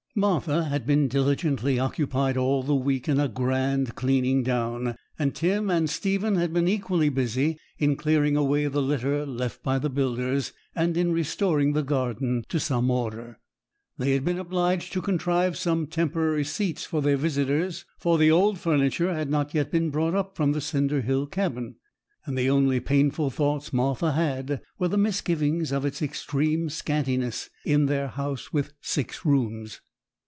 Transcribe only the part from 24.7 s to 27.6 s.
were the misgiving of its extreme scantiness